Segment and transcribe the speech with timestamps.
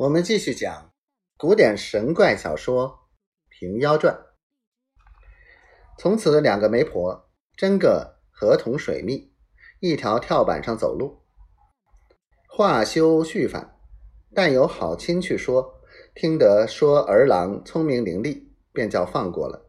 [0.00, 0.90] 我们继续讲
[1.36, 2.88] 古典神怪小说
[3.50, 4.14] 《平妖传》。
[5.98, 9.30] 从此，两个媒婆真个合同水密，
[9.78, 11.20] 一条跳板上走路。
[12.48, 13.76] 话休续返，
[14.34, 15.82] 但有好亲去说，
[16.14, 18.42] 听得说儿郎聪明伶俐，
[18.72, 19.68] 便叫放过了。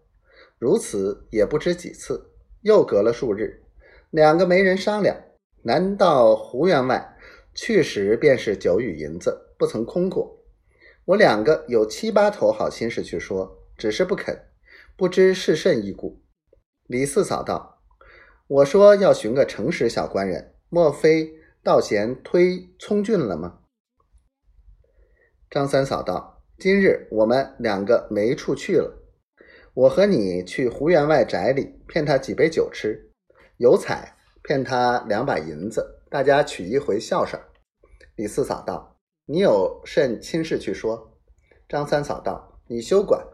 [0.57, 3.65] 如此也不知几次，又隔了数日，
[4.09, 5.21] 两个媒人商量，
[5.63, 7.17] 难道胡员外
[7.53, 9.49] 去时便是九羽银子？
[9.61, 10.43] 不曾空过，
[11.05, 14.47] 我两个有七八头好心事去说，只是不肯，
[14.97, 16.23] 不知是甚异故。
[16.87, 17.83] 李四嫂道
[18.49, 23.59] ：“我说要寻个诚实小官人，莫非倒嫌推聪俊了吗？”
[25.47, 28.99] 张三嫂道：“今日我们两个没处去了，
[29.75, 33.11] 我和你去胡员外宅里骗他几杯酒吃，
[33.57, 37.39] 有彩骗他两把银子，大家取一回笑声。”
[38.17, 38.90] 李四嫂道。
[39.27, 41.11] 你有甚亲事去说？
[41.69, 43.25] 张三嫂道：“你休管，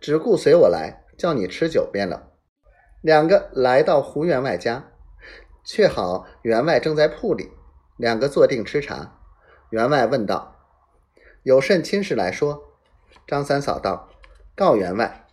[0.00, 2.32] 只顾随我来，叫你吃酒便了。”
[3.00, 4.92] 两个来到胡员外家，
[5.64, 7.50] 却好员外正在铺里，
[7.96, 9.20] 两个坐定吃茶。
[9.70, 10.56] 员外问道
[11.44, 12.74] ：“有甚亲事来说？”
[13.26, 14.10] 张三嫂道
[14.56, 15.26] ：“告员外，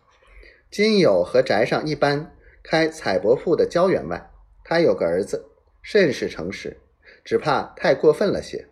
[0.69, 4.31] 今有和宅上一般开彩帛铺的焦员外，
[4.63, 5.49] 他有个儿子，
[5.81, 6.79] 甚是诚实，
[7.25, 8.68] 只怕太过分了些。”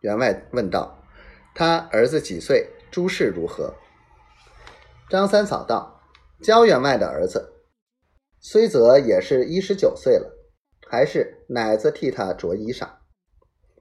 [0.00, 1.02] 员外问道
[1.54, 2.70] ：“他儿子几岁？
[2.90, 3.74] 诸事如何？”
[5.10, 6.00] 张三嫂道
[6.42, 7.52] ：“焦员外的儿子，
[8.40, 10.30] 虽则也是一十九岁了，
[10.88, 12.88] 还是奶子替他着衣裳，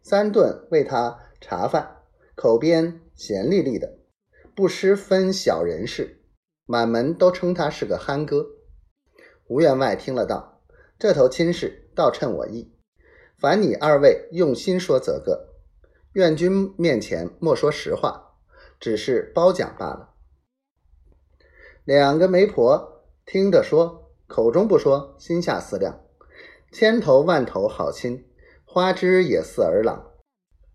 [0.01, 1.97] 三顿喂他茶饭，
[2.35, 3.99] 口边咸利利的，
[4.55, 6.23] 不失分小人事，
[6.65, 8.45] 满门都称他是个憨哥。”
[9.47, 10.61] 吴员外听了道
[10.97, 12.73] ：“这头亲事倒称我意，
[13.37, 15.53] 烦你二位用心说则个。”
[16.15, 18.37] 愿君面前莫说实话，
[18.79, 20.13] 只是褒奖罢了。
[21.83, 26.05] 两个媒婆听着说，口中不说，心下思量：
[26.71, 28.25] 千头万头好亲，
[28.63, 30.13] 花枝也似儿郎，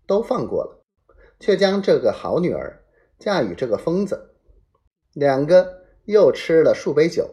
[0.05, 0.83] 都放过了，
[1.39, 2.83] 却将这个好女儿
[3.17, 4.35] 嫁与这个疯子。
[5.13, 7.27] 两个又吃了数杯酒，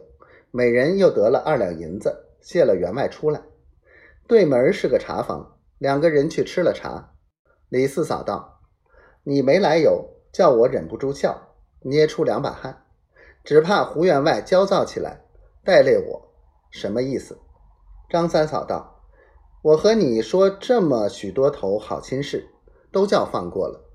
[0.49, 3.43] 每人又得了二两银子，谢了员外出来。
[4.25, 7.08] 对门是个茶房，两个人去吃了茶。
[7.69, 8.61] 李四嫂道
[9.21, 12.83] ：“你没来由，叫我忍不住笑，捏出两把汗，
[13.43, 15.21] 只怕胡员外焦躁起来，
[15.63, 16.33] 带累我，
[16.71, 17.37] 什么意思？”
[18.09, 19.03] 张三嫂道
[19.61, 22.49] ：“我和你说这么许多头好亲事，
[22.91, 23.85] 都叫放过了，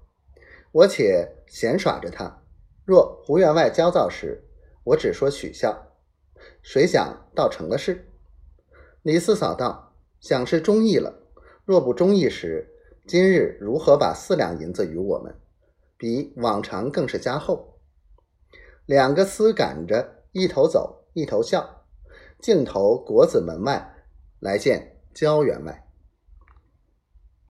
[0.70, 2.44] 我且闲耍着他。
[2.84, 4.44] 若胡员外焦躁时，
[4.84, 5.88] 我只说取笑，
[6.62, 8.08] 谁想倒成了事。”
[9.02, 11.12] 李四嫂道：“想是中意了，
[11.64, 12.70] 若不中意时。”
[13.06, 15.34] 今日如何把四两银子与我们，
[15.98, 17.78] 比往常更是加厚。
[18.86, 21.84] 两个厮赶着，一头走，一头笑，
[22.40, 23.94] 径投国子门外
[24.40, 25.83] 来见焦员外。